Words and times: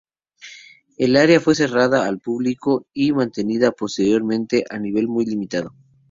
El 0.97 1.15
área 1.15 1.39
fue 1.39 1.53
cerrada 1.53 2.07
al 2.07 2.17
público 2.19 2.87
y 2.91 3.11
mantenida 3.11 3.71
posteriormente 3.71 4.63
a 4.67 4.77
un 4.77 4.81
nivel 4.81 5.07
muy 5.07 5.27
limitado. 5.27 5.75